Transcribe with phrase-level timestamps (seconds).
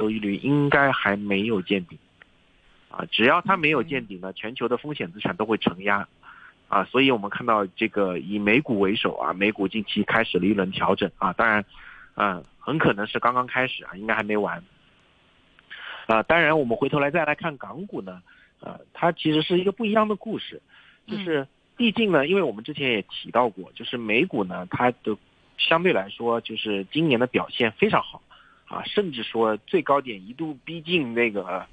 [0.00, 1.98] 收益率应该还没有见顶，
[2.88, 6.08] 啊，只要它没有见顶呢，全球的风险资产都会承压，
[6.68, 11.10] 啊，所以我们看到这个以美股为首啊，美股近期开始了一轮调整。
[11.18, 11.62] 啊，当然，
[12.14, 14.64] 嗯，很可能是刚刚开始啊，应该还没完，
[16.06, 18.22] 啊，当然我们回头来再来看港股呢，
[18.60, 20.62] 呃，它其实是一个不一样的故事，
[21.06, 21.46] 就是
[21.76, 25.14] 毕竟呢，因为我们之前也提到过，就是美股呢，它的
[25.58, 28.22] 相对来说就是今年的表现非常好。
[28.70, 31.66] 啊，甚至说最高点一度逼近那个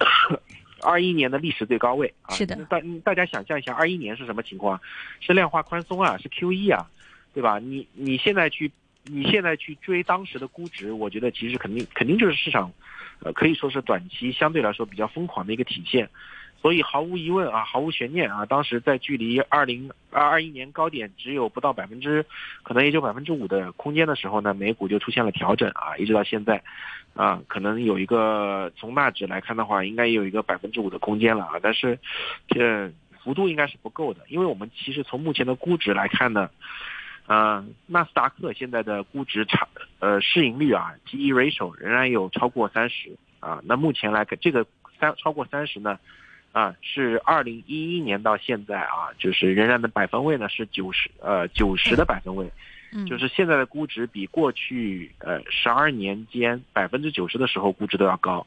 [0.84, 2.34] 二一年的历史最高位啊！
[2.34, 4.78] 是的，大大家想象一下，二一年是什么情况？
[5.20, 6.86] 是量化宽松啊，是 Q E 啊，
[7.32, 7.58] 对吧？
[7.58, 8.70] 你你现在去，
[9.04, 12.70] 你现在去追当时的估值，我觉得其实肯定肯定就是市场，
[13.20, 16.08] 呃，可以说是短期相对来说比较疯狂的一个体现。
[16.60, 22.26] 所以毫无疑问啊，毫无悬念啊，当时在距离二零二二一年高点只有不到百分之，
[22.64, 26.60] 可能也就百分之五的空间的时候呢，美股就出现了调整啊，一直到现在，
[27.14, 31.96] 啊，可能有一个从纳指来看的话，应该也有一个百分之五的空间了啊，但是
[32.48, 32.90] 这
[33.22, 36.50] 幅度应该是不够的，因为我们其实从目前的估值来看呢，
[37.28, 39.68] 嗯，纳斯达克现在的估值差，
[40.00, 44.66] 呃，市盈率啊，P E ratio 仍然有超过三十啊，那目前来看这个
[44.98, 45.96] 三超过三十呢？
[46.50, 52.50] 啊，是二零一一年到现在啊，就是仍然的百分位呢是九十，呃九十的百分位，
[53.06, 58.44] 就是现在的估值比过去呃十二年间百分之九十的时候估值都要高。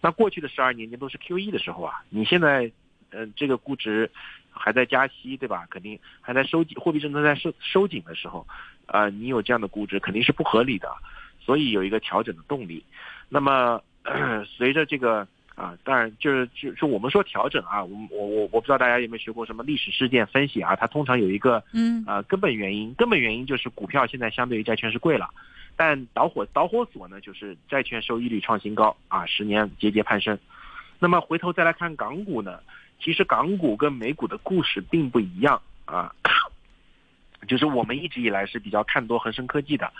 [0.00, 2.70] 那过去的十二年间都是 Q E 的时候啊，你现在
[3.10, 4.08] 嗯这个估值
[4.50, 5.66] 还在加息对吧？
[5.70, 8.46] 肯定还在收紧，货币政策在收收紧的时候，
[8.86, 10.88] 啊你有这样的估值肯定是不合理的，
[11.40, 12.84] 所以有一个调整的动力。
[13.28, 13.82] 那么
[14.44, 15.26] 随着这个。
[15.60, 25.28] 啊，当然就是就是我们说调整啊，我我我我不知道大家有没有学过什么历史事件分析啊，它通常有一个嗯啊根本原因，根本原因就是股票现在相对于债券是贵了，
[25.76, 30.38] 但导火导火索呢就是债券收益率创新高啊，十年节节攀升。
[30.98, 32.60] 那么回头再来看港股呢，
[32.98, 36.10] 其实港股跟美股的故事并不一样啊，
[37.46, 39.92] 就是我们一直以来是比较看多恒生科技的，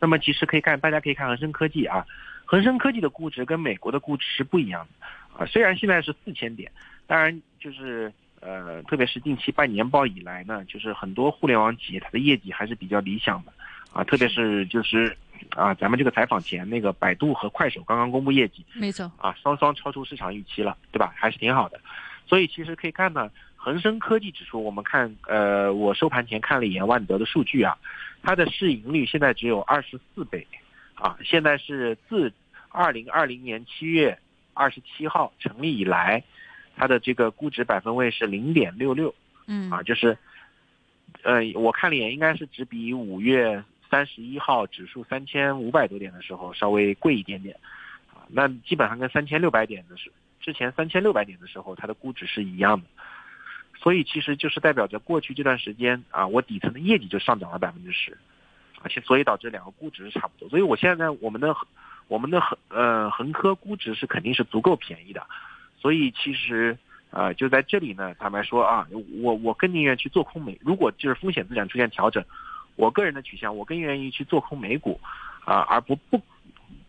[0.00, 2.04] 那么其实可以看大家可以看恒生科技啊。
[2.50, 6.72] 恒生科技的估值跟美国的估值是不一样的，啊，虽然现在是四千点，
[7.06, 8.10] 当然就是
[8.40, 13.52] 呃，特别是近期半年报以来呢，就是很多互联网企业它的业绩还是比较理想的，
[13.92, 15.14] 啊，特别是就是
[15.50, 21.12] 啊，咱们这个采访前那个百度和快手刚刚公布业绩，没错，啊，双双超出市场预期了，对吧？
[21.14, 21.78] 还是挺好的，
[22.26, 27.76] 所以其实可以看呢，恒生科技指数，我们看呃，我收盘前看了一眼万德的数据啊，
[28.22, 30.46] 它的市盈率现在只有二十四倍。
[30.98, 32.32] 啊，现在是自
[32.70, 34.18] 二零二零年七月
[34.52, 36.24] 二十七号成立以来，
[36.76, 39.14] 它的这个估值百分位是零点六六，
[39.46, 40.18] 嗯，啊，就是，
[41.22, 47.56] 呃，我看了一眼，应该是只比五月三十一号指数三千五百多点的时候稍微贵一点点，
[48.12, 50.10] 啊，那基本上跟三千六百点的是
[50.40, 52.86] 之前三千六百点的时候它的估值是一样的，
[53.80, 58.18] 所以其实就是代表着过去这段时间啊，我底层的业绩就上涨了百分之十。
[58.82, 60.48] 而且，所以导致两个估值是差不多。
[60.48, 61.54] 所以我现在我们的
[62.06, 65.26] 我们的恒呃恒科估值是肯定是足够便宜的。
[65.80, 66.78] 所以其实
[67.10, 68.86] 啊，就在这里呢，坦白说啊，
[69.20, 70.56] 我我更宁愿去做空美。
[70.60, 72.24] 如果就是风险资产出现调整，
[72.76, 75.00] 我个人的取向，我更愿意去做空美股
[75.44, 76.22] 啊，而不不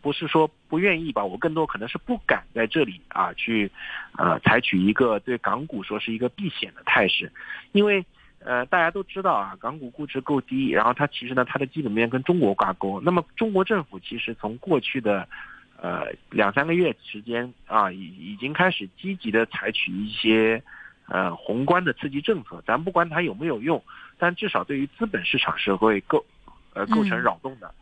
[0.02, 1.26] 不是说不愿意吧。
[1.26, 3.72] 我更多可能是不敢在这里啊去
[4.18, 7.32] 呃采取一个对港股说是一个避险的态势，
[7.72, 8.06] 因为。
[8.46, 13.02] 呃，大家都知道啊，港股估值够低，然后它其实呢，它的基本面跟中国挂钩。
[13.02, 15.28] 那么中国政府其实从过去的，
[15.82, 20.64] 呃两三个月时间啊，已已经开始积极的采取一些，
[21.08, 22.64] 呃宏观的刺激政策。
[22.66, 23.84] 咱不管它有没有用，
[24.18, 26.26] 但至少对于资本市场是会构，
[26.74, 27.74] 呃构成扰动的。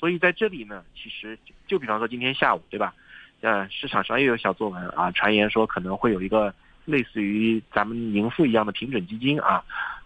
[0.00, 2.94] 所以在这里呢，其实就比方说今天下午，对吧？
[3.42, 6.52] 呃，市场上又有小作文啊，传言说可能会有一个
[6.86, 9.62] 类似于咱们盈富一样的平准基金啊。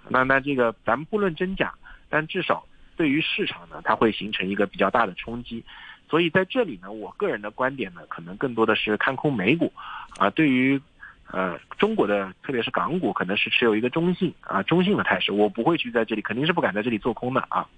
[0.08, 1.72] 那那这个咱们不论真假，
[2.08, 2.64] 但至少
[2.96, 5.64] 对于市场呢，它会形成一个比较大的冲击。
[6.08, 9.72] 所以在这里呢，我个人的观点呢，可能更多的是看空美股，
[10.18, 10.80] 啊，对于
[11.30, 15.30] 呃中国的特别是港股，可能是持有一个中性啊中性的态势。
[15.30, 17.68] 我不会去在这里，肯定是不敢在这里做空的啊。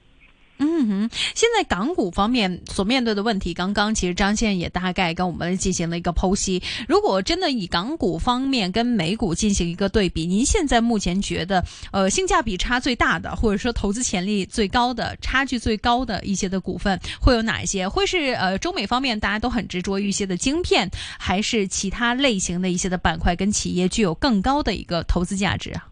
[0.82, 6.60] 嗯哼，现在港股方面所面对的问题，刚刚其实张先也大概跟我们进行了一个剖析。
[6.88, 17.88] 如果真的以港股方面跟美股进行一个对比，您现在目前觉得，呃，性价比差最大的，或者说投资潜力最高的、差距最高的一些的股份会有哪一些？
[17.88, 25.91] 会是呃中美方面大家都很执着于一些的晶片，还是其他类型的一些的板块跟企业具有更高的一个投资价值啊？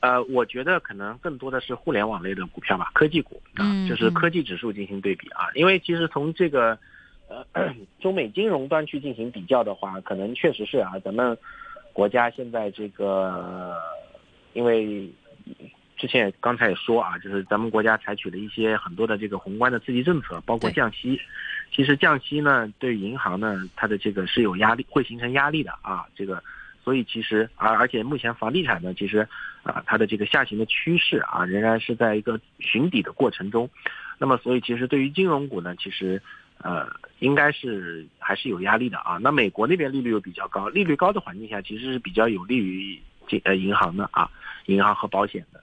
[0.00, 5.48] 呃，我觉得可能更多的是互联网类的股票吧，科技股啊，就是科技指数进行对比啊。
[5.54, 6.78] 因为其实从这个
[7.52, 11.36] 呃中美金融端去进行比较的话，可能确实是啊，咱们
[11.92, 13.76] 国家现在这个，
[14.52, 15.10] 因为
[15.96, 21.20] 之前也刚才也说啊，就是咱们国家采取了一些很多的这个宏观的刺激政策，包括降息。
[21.70, 26.06] 其实降息呢，对银行呢，它的这个是有压力，会形成压力的啊。
[26.14, 26.42] 这个，
[26.88, 29.28] 所以其实而而且目前房地产呢，其实
[29.62, 33.68] 啊，它的这个下行的趋势啊，仍然是在一个寻底的过程中。
[34.16, 36.22] 那么，所以其实对于金融股呢，其实
[36.62, 36.88] 呃，
[37.18, 39.18] 应该是还是有压力的啊。
[39.20, 42.98] 那美国那边利率又比较高，利率高的环境下，其实是比较有利于
[43.28, 44.30] 金呃银行的啊，
[44.64, 45.62] 银行和保险的。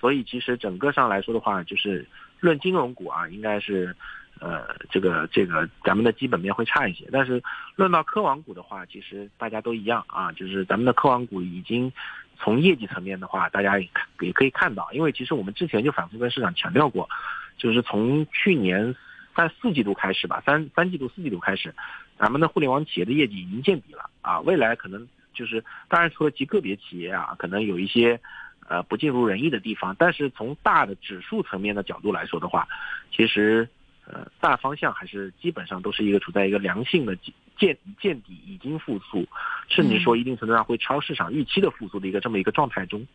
[0.00, 2.04] 所以其实整个上来说的话，就是
[2.40, 3.94] 论金融股啊，应该是。
[4.40, 7.42] 呃，这个这个，咱们的基本面会差一些，但是
[7.76, 11.90] 论到科网股的话，其实大家都一样啊，就是咱们的科网股已经
[12.36, 17.08] 从业绩层面的话，大家也看也可以看到，因为其实我们之前就反复跟市场强调过，
[17.56, 18.94] 就是从去年
[19.34, 21.72] 三四季度开始吧，三三季度四季度开始，
[22.18, 28.20] 咱们的互联网企业的业绩已经见底了啊，未来可能就是当然除了极个别企业啊，可能有一些
[28.68, 32.68] 呃不尽如人意的地方，但是从大的指数层面的角度来说的话，
[33.10, 33.66] 其实。
[34.06, 37.16] 呃，大方向还是基本上都是一个处在一个良性的
[37.56, 39.26] 见见底，已经复苏，
[39.68, 43.06] 甚至说一定程度上会超市场预期的复苏的一个这么一个状态中，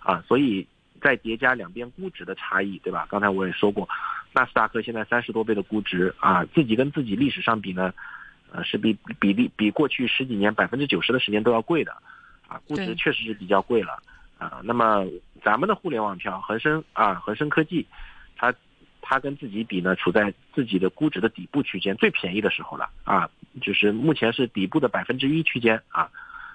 [0.00, 0.66] 啊，所以
[1.00, 3.06] 再叠加两边估值的差异，对吧？
[3.08, 3.88] 刚才我也说过，
[4.32, 7.92] 纳斯达克现在三十多倍的估值啊，自己跟自己历史上比呢，
[8.50, 11.92] 呃，是比比例比过去十几年百分之九十的时间都要贵的，
[12.48, 14.02] 啊，估值确实是比较贵了，
[14.38, 15.04] 啊，那么
[15.44, 17.86] 咱们的互联网票恒生啊，恒生科技，
[19.02, 19.18] 它。
[19.20, 26.10] 跟自己比呢，处在自己的估值的底部区间，最便宜的时候了啊，就是目前是底部的百分之一区间啊。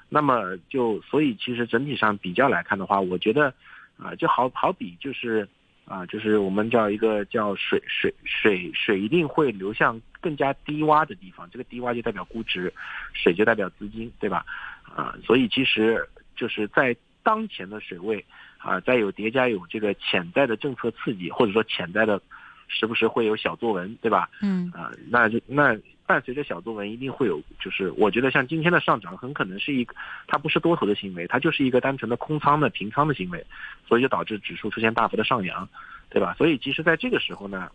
[0.09, 3.53] 那么就所以其实整体上比较来看的话，我觉得
[3.97, 5.47] 啊，就好好比就是
[5.85, 12.73] 啊，就是我们叫一个叫水水水水一定会流向更加低洼的地方，这个低洼就代表估值，
[13.13, 14.45] 水就代表资金，对吧？
[14.83, 16.05] 啊，所以其实
[16.35, 16.94] 就是在
[17.27, 18.24] 当前的水位
[18.57, 22.21] 啊，再有叠加有这个潜在的政策刺激，或者说潜在的。
[22.69, 24.29] 时不时会有小作文，对吧？
[24.41, 25.74] 嗯啊，那就那
[26.06, 29.95] 伴随着小作文，一定会有，就是我觉得像今天的上涨，很可能是一个，
[30.27, 33.41] 它不是多头的行为，它就是一个单纯的空仓的平仓的行为，
[33.88, 35.65] 所以就导致指数出现大幅的上扬，
[36.09, 36.35] 对吧？
[36.38, 37.71] 所以其实在这个时候呢，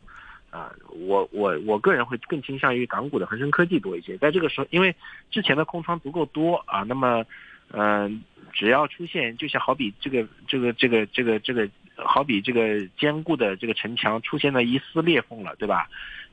[0.51, 4.95] 啊，我我我个人会更倾向于港股的恒生科技多一些，在这个时候，因为
[5.31, 7.25] 之前的空仓足够多啊，那么，
[7.71, 8.23] 嗯，
[8.53, 11.69] 只要出现，就像好比这个这个这个这个这个。
[11.95, 15.87] 好比这个坚固的这个城墙出现了一丝裂缝了，对吧？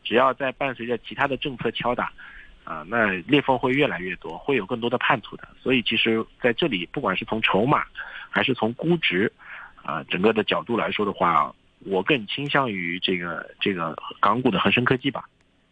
[0.05, 2.11] 只要在伴随着其他的政策敲打，
[2.63, 5.47] 啊，那裂缝会越来越多，会有更多的叛徒的。
[5.61, 7.83] 所以，其实在这里，不管是从筹码，
[8.29, 9.31] 还是从估值，
[9.83, 15.25] 啊，整个的角度来说的话，我更倾向于这个这个港股的恒生科技吧。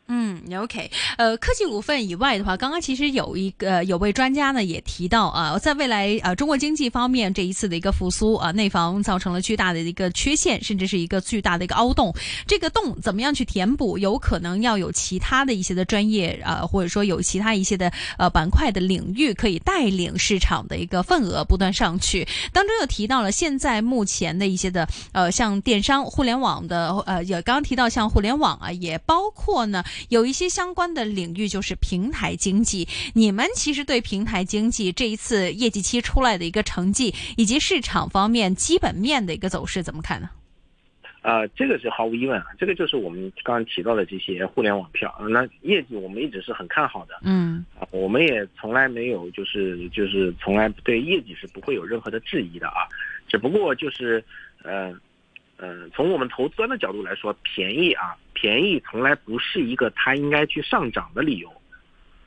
[0.09, 12.15] 嗯，OK，呃，科技股份以外的话，刚刚其实有一个有位专家呢也提到啊，在未来呃中国经济方面这一次的一个复苏啊，内房造成了巨大的一个缺陷，甚至是一个巨大的一个凹洞，
[12.47, 13.97] 这个洞怎么样去填补？
[13.97, 22.25] 有可能要有其他的一些的专业啊，或者说有其他一些的呃板块的领域可以带领市场的一个份额不断上去。
[22.53, 29.83] 当中又提到了现在目前的一些的呃像电商、互联网的呃也刚刚提到像互联网啊，也包括呢。
[30.09, 40.29] 有一些相关的领域就是平台经济，你们其实对平台经济这一次业绩期出来的一个成绩，以及市场方面基本面的一个走势怎么看呢？
[41.21, 52.87] 啊，这个是毫无疑问啊，这个就是我们刚刚提到的这些互联网票，那业绩我们一直是很看好的，嗯，啊，我们也从来没有就是就是从来对业绩是不会有任何的质疑的啊，
[53.27, 54.23] 只不过就是
[54.63, 54.93] 呃。
[55.59, 61.51] 嗯，从我们投资端的角度来说，便宜啊，便宜从来不是一个它应该去上涨的理由，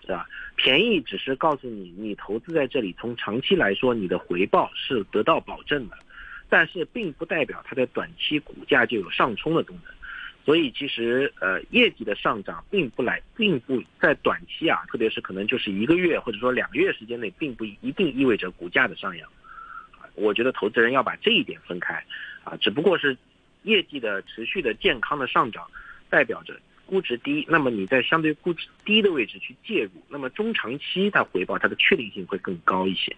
[0.03, 0.27] 是吧？
[0.57, 5.97] 便宜只是告诉你，你投资在这里，从长期来说，你的回报是得到保证的，
[6.49, 9.95] 但是并不代表它的短期股价就有上冲的功能。
[10.45, 19.29] 所以其实呃，业绩的上涨并不来，并不在短期啊，特别是可能就是一个月或者说两个月时间内，并不一定意味着股价的上扬。
[20.15, 22.03] 我觉得投资人要把这一点分开。
[22.45, 23.17] 啊，只不过是
[23.63, 25.67] 业绩的持续的健康的上涨，
[26.09, 27.47] 代表着估值低。
[27.49, 33.15] 那么你在相对估值低的位置去介入，那么中长期它回报它的确定性会更高一些。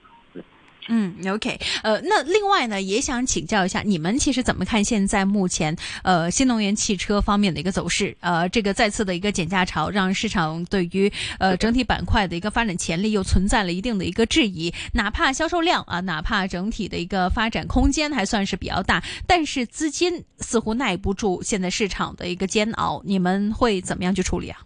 [0.89, 8.17] 嗯，OK，呃，那另外呢，也想请教一下，你们其实怎么看现在目前呃新能源汽车方面的一个走势？
[8.21, 14.75] 呃，这个再次的一个减价潮，让市场对于呃整体板块的一个发展潜力又存在了一定的一个质疑。
[14.93, 23.01] 哪怕销售量啊，哪怕整体的一个发展空间还算是比较大，但是资金似乎耐不住现在市场的一个煎熬。
[23.05, 24.59] 你们会怎么样去处理啊？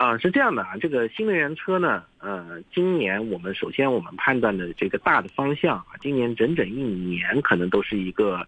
[0.00, 8.40] 啊，是这样的啊，这个新能源车呢，呃，今年我们首先我们判断的这个大的方向啊，今年整整一年可能都是一个，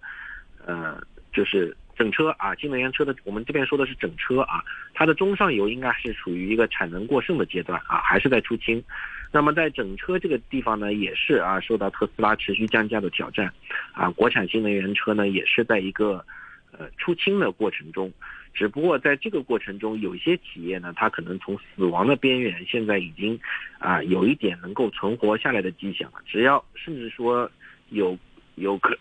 [0.64, 0.98] 呃，
[1.30, 8.82] 就是整车啊，新能源车的我们这边说的是整车啊，它的中上游应该是处于一个产能过剩的阶段啊，还是在出清。
[9.30, 13.52] 那么在整车这个地方呢，也是啊，受到特斯拉持续降价的挑战，
[13.92, 16.24] 啊，国产新能源车呢也是在一个
[16.72, 18.12] 呃出清的过程中。
[18.54, 23.40] 只不过在这个过程中，有些企业呢，它可能从死亡的边缘，现在已经
[23.78, 26.18] 啊有一点能够存活下来的迹象了。
[26.26, 27.50] 只要甚至说
[27.88, 28.18] 有
[28.56, 28.94] 有可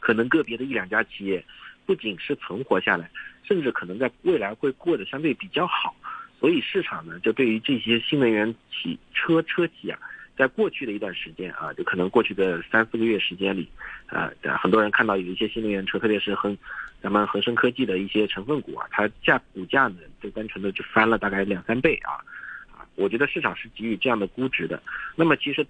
[0.00, 1.44] 可能个别的一两家企业，
[1.84, 3.10] 不仅是存活下来，
[3.42, 5.94] 甚至可能在未来会过得相对比较好。
[6.40, 9.98] 所以市场呢，就对于这些新能源企车车企啊。
[10.38, 13.68] 在过去的一段时间啊，就可能过去的三四个月时间里，
[14.06, 14.30] 啊，
[14.62, 16.56] 很多人看到有一些新能源车，特别是恒，
[17.02, 22.22] 咱们恒生科技的一些成分股啊，它价股价呢就单纯的就翻了大概两三倍啊，
[22.70, 24.80] 啊，我觉得市场是给予这样的估值的。
[25.16, 25.66] 那么其实，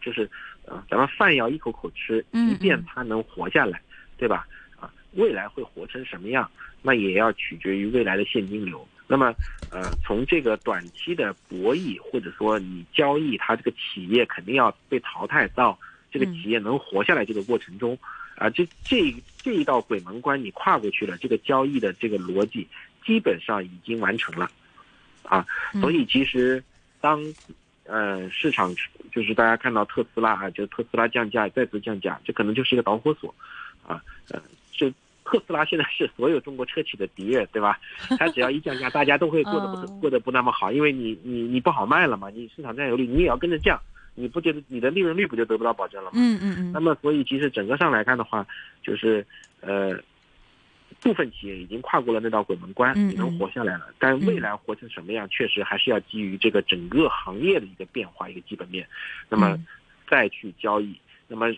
[0.00, 0.22] 就是
[0.66, 3.82] 啊，咱们饭要一口口吃，即便它能活下来，
[4.16, 4.46] 对吧？
[4.80, 8.88] 啊，未来会活成什么样，那也要取决于未来的现金流。
[9.08, 9.32] 那么，
[9.70, 15.78] 呃，从这个短期的博弈，或者说你交易，它这个企业肯定要被淘汰到
[16.10, 17.96] 这个企业能活下来这个过程中，
[18.34, 22.66] 啊，这这这一道鬼门关你跨过去了，这个交易的这个逻辑
[23.04, 24.50] 基本上已经完成了，
[25.22, 25.46] 啊，
[25.80, 26.60] 所以其实
[27.00, 27.22] 当
[27.84, 28.74] 呃市场
[29.12, 33.32] 就是大家看到特斯拉啊，就特斯拉降价再次降价，这可能就是一个导火索，
[33.86, 34.92] 啊，呃，就。
[35.26, 37.78] 特斯拉现在是所有中国车企的敌人，对吧？
[38.16, 43.78] 它只要一降价，大家都会过得不 过得不那么好，因为你你你不好卖了嘛，你市场占有率你也要跟着降，
[44.14, 46.12] 你不觉得你的利润率不就得不到保证了吗？
[46.14, 46.72] 嗯嗯嗯。
[46.72, 48.46] 那么所以其实整个上来看的话，
[48.82, 49.26] 就是
[49.60, 49.98] 呃，
[51.00, 53.92] 部分企业已经跨过了那道鬼门关，能活下来了。
[53.98, 58.86] 但未来活成什么样，确实还是要基于这个整个行业的一个变化一个基本面，
[59.28, 59.58] 那么
[60.08, 60.96] 再去交易。
[61.26, 61.52] 那么。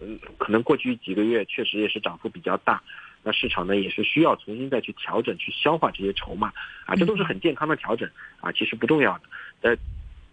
[0.00, 2.80] 嗯，可能过去几个月确实也是涨幅比较大，
[3.24, 6.52] 那市场呢也是需要重新再去调整、去消化这些筹码
[6.86, 8.08] 啊，这都是很健康的调整
[8.40, 9.24] 啊，其实不重要的。
[9.62, 9.76] 呃，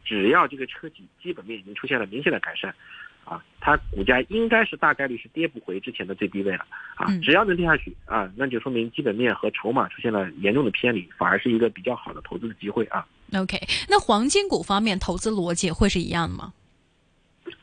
[0.03, 2.75] 只要这个车企基本面已经出现了明显的改善，
[3.23, 13.03] 啊，它股价应该是大概率是跌不回之前的最低位了啊，只要能跌下去啊，那就说明基本面和筹码出现了严重的偏离，反而是一个比较好的投资的机会啊。
[13.33, 13.57] OK，
[13.89, 16.53] 那黄金股方面投资逻辑会是一样的吗？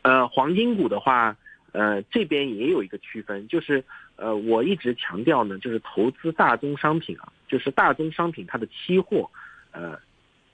[0.02, 1.36] 呃，黄金股的话。
[1.72, 3.82] 呃，这边也有一个区分，就是
[4.16, 9.30] 呃，我一直强调呢，就是投资大宗商品啊，就是大宗商品它的期货，
[9.70, 9.98] 呃，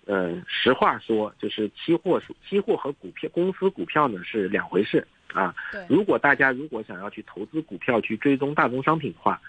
[0.06, 5.54] 呃，实话说，就是期货期货和股票公司股票呢是两回事啊。
[5.88, 9.40] 如果大家如果想要去投资股票去追踪大宗商品的话，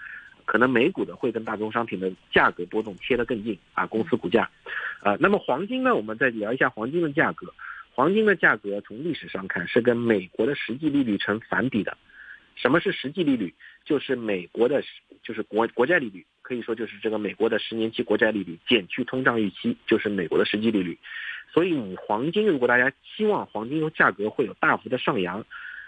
[0.44, 4.50] 可能美股的会跟大宗商品的价格波动贴得更近啊，公司股价。
[5.02, 7.54] 呃，那么黄金呢，我们再聊一下黄金的价格。
[7.94, 11.96] 黄金的价格从历史上看是跟美国的实际利率成反比的。
[12.56, 13.54] 什么是实际利率？
[13.86, 14.82] 就是美国的，
[15.22, 20.98] 就是国国债利率，可以说就是这个美国的十年期国债利率减去通胀预期，就是美国的实际利率。
[21.52, 25.44] 所以你黄金，如果大家期望黄金的价格会有大幅的上扬，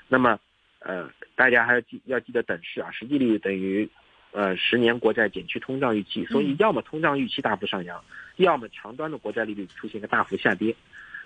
[0.09, 0.41] 那么
[0.79, 3.87] 呃，大家还要记要记得等式啊，实际利率等于
[4.31, 6.25] 呃十年国债减去通胀预期。
[6.27, 8.03] 所以要么通胀预期大幅上扬，
[8.37, 10.75] 要么长端的国债利率出现一个大幅下跌。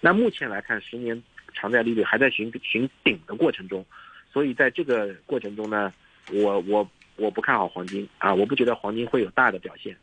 [0.01, 1.21] 那目前来看，十年
[1.55, 3.85] 长债利率还在寻寻顶的过程中，
[4.33, 5.93] 所以在这个过程中呢，
[6.31, 9.97] 我我我不看好黄金啊，我不觉得黄金会有大的表现，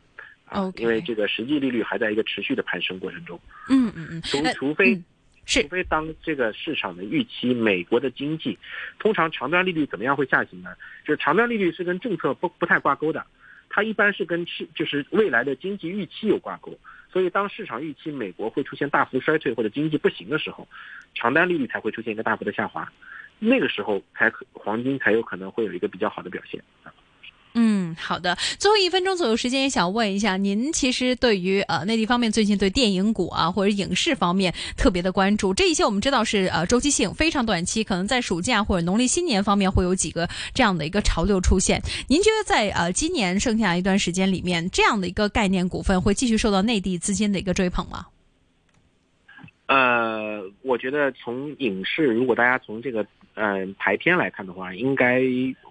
[0.46, 3.40] 啊，因为这个实际利率还在一个持续的攀升过程中。
[3.70, 5.00] 嗯嗯嗯，除除非
[5.46, 8.58] 除非当这个市场的预期美国的经济，
[8.98, 10.74] 通常长端利率怎么样会下行呢？
[11.06, 13.26] 就是长端利率是跟政策不不太挂钩的，
[13.70, 16.78] 它一般是跟是就是未来的经济预期有挂钩。
[17.14, 20.68] 所以，当市场预期美国会出现大幅衰退或者经济不行的时候，
[21.14, 22.92] 长单利率才会出现一个大幅的下滑，
[23.38, 26.60] 那个时候才可黄金才有可能会有一个比较好的表现。
[27.96, 28.38] 好的。
[28.60, 41.82] 最后一分钟左右时间，也想问一下，您其实对于呃内地方面最近对电影股啊或者影视方面特别的关注，这一些我们知道是呃周期性非常短期，可能在暑假或者农历新年方面会有几个这样的一个潮流出现。
[42.08, 48.06] 您觉得在呃今年剩下一段时间里面，这样的一个概念股份会继续受到内地资金的一个追捧吗？
[49.66, 53.06] 呃，我觉得从影视，如果大家从这个
[53.36, 55.22] 嗯排片来看的话，应该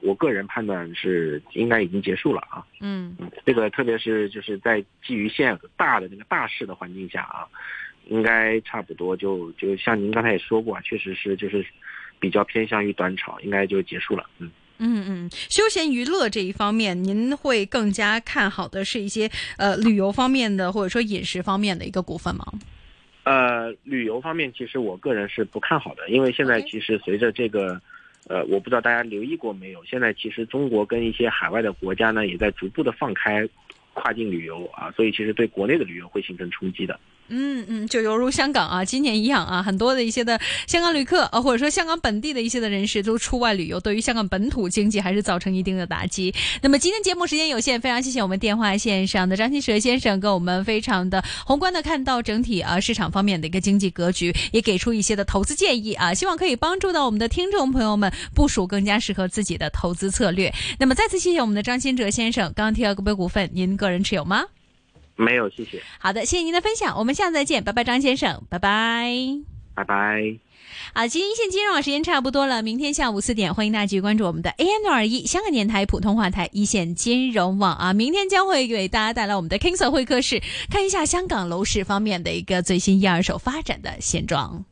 [0.01, 2.65] 我个人判断是应该已经结束了啊。
[2.81, 7.47] 嗯，这个特别是就是在基于现大的那个大势的环境下啊，
[8.09, 11.65] 应该差不多就就像您刚才也说过，确实是就是
[12.19, 14.25] 比较偏向于短炒，应该就结束了。
[14.39, 14.51] 嗯。
[14.79, 22.45] 嗯嗯，休闲娱乐这一方面，您会更加看好的是一些呃旅游方面的，或者说饮食方面的一个股份嗎？
[23.25, 27.81] 呃，旅游方面其实我个人是不看好的，因为现在其实随着这个，
[28.29, 33.49] 呃，我不知道大家留意过没有，现在其实中国跟一些海外的国家呢，也在逐步的放开
[33.95, 36.99] 跨境旅游啊，所以其实对国内的旅游会形成冲击的。
[37.35, 46.35] 嗯嗯，就犹如香港啊，今年一样啊，很多的一些的香港旅客啊，或者说香港本地的一些的人士都出外旅游，对于香港本土经济还是造成一定的打击。
[46.61, 60.53] 那么今天节目时间有限，非常谢谢我们电话线上的张新蛇先生，跟我们非常的宏观的看到整体啊市场方面的一个经济格局，也给出一些的投资建议啊，希望可以帮助到我们的听众朋友们部署更加适合自己的投资策略。
[60.79, 64.45] 那么再次谢谢我们的张新哲先生，剛剛提到個別股份，您个人持有吗？
[65.17, 65.83] 沒有，谢谢。
[65.99, 69.13] 好的，谢谢您的分享，我们下次再见，拜拜，张先生，拜拜，
[69.75, 70.39] 拜拜。
[70.95, 84.65] 好，今天一线金融网时间差不多了，明天下午四点，欢迎大家继续关注我们的 AM 六二一香港电台普通话台一线金融网啊，明天将会给大家带来我们的 King Sir 会客室，看一下香港楼市方面的一个最新一二手发展的現狀。